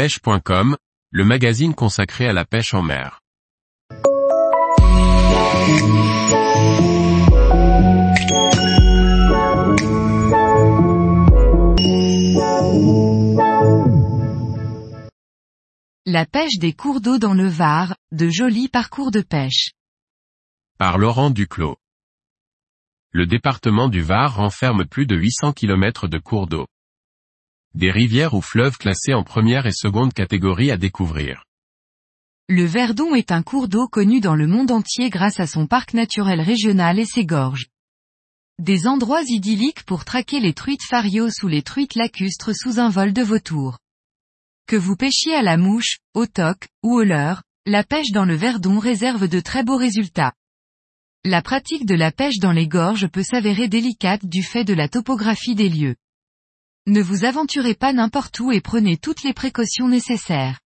[0.00, 0.78] pêche.com,
[1.10, 3.20] le magazine consacré à la pêche en mer.
[16.06, 19.72] La pêche des cours d'eau dans le Var, de jolis parcours de pêche.
[20.78, 21.76] Par Laurent Duclos.
[23.10, 26.66] Le département du Var renferme plus de 800 km de cours d'eau.
[27.74, 31.44] Des rivières ou fleuves classés en première et seconde catégorie à découvrir.
[32.48, 35.94] Le Verdon est un cours d'eau connu dans le monde entier grâce à son parc
[35.94, 37.66] naturel régional et ses gorges.
[38.58, 43.12] Des endroits idylliques pour traquer les truites farios ou les truites lacustres sous un vol
[43.12, 43.78] de vautour.
[44.66, 48.34] Que vous pêchiez à la mouche, au toc, ou au leurre, la pêche dans le
[48.34, 50.32] Verdon réserve de très beaux résultats.
[51.24, 54.88] La pratique de la pêche dans les gorges peut s'avérer délicate du fait de la
[54.88, 55.94] topographie des lieux.
[56.86, 60.60] Ne vous aventurez pas n'importe où et prenez toutes les précautions nécessaires.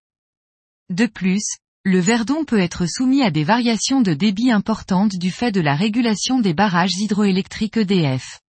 [0.90, 1.44] De plus,
[1.84, 5.74] le Verdon peut être soumis à des variations de débit importantes du fait de la
[5.74, 8.40] régulation des barrages hydroélectriques EDF.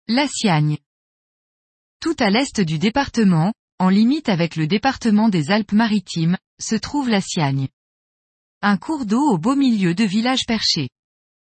[0.07, 0.79] La Siagne.
[2.01, 7.19] Tout à l'est du département, en limite avec le département des Alpes-Maritimes, se trouve la
[7.19, 7.67] Siagne.
[8.61, 10.89] Un cours d'eau au beau milieu de villages perchés.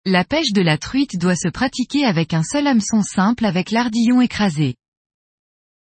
[0.04, 4.20] La pêche de la truite doit se pratiquer avec un seul hameçon simple avec l'ardillon
[4.20, 4.76] écrasé.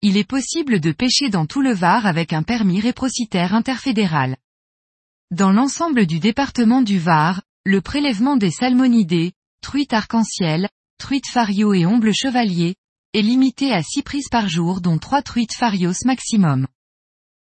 [0.01, 4.35] Il est possible de pêcher dans tout le Var avec un permis réprocitaire interfédéral.
[5.31, 9.31] Dans l'ensemble du département du Var, le prélèvement des salmonidés,
[9.61, 10.67] truites arc-en-ciel,
[10.97, 12.75] truites fario et omble chevalier,
[13.13, 16.67] est limité à 6 prises par jour dont 3 truites farios maximum.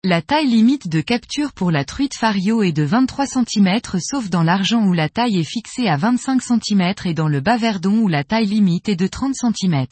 [0.01, 4.43] La taille limite de capture pour la truite fario est de 23 cm sauf dans
[4.43, 8.07] l'argent où la taille est fixée à 25 cm et dans le bas verdon où
[8.07, 9.85] la taille limite est de 30 cm.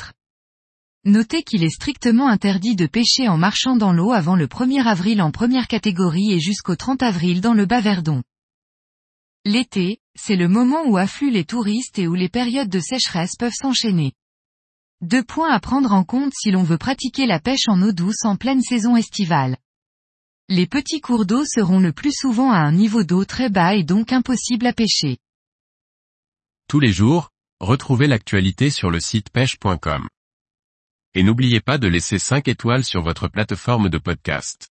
[1.03, 5.21] Notez qu'il est strictement interdit de pêcher en marchant dans l'eau avant le 1er avril
[5.21, 8.23] en première catégorie et jusqu'au 30 avril dans le bas verdon.
[9.43, 13.51] L'été, c'est le moment où affluent les touristes et où les périodes de sécheresse peuvent
[13.53, 14.13] s'enchaîner.
[15.01, 18.25] Deux points à prendre en compte si l'on veut pratiquer la pêche en eau douce
[18.25, 19.55] en pleine saison estivale.
[20.49, 23.83] Les petits cours d'eau seront le plus souvent à un niveau d'eau très bas et
[23.83, 25.17] donc impossible à pêcher.
[26.67, 27.29] Tous les jours,
[27.61, 30.09] retrouvez l'actualité sur le site pêche.com.
[31.13, 34.68] Et n'oubliez pas de laisser 5 étoiles sur votre plateforme de podcast.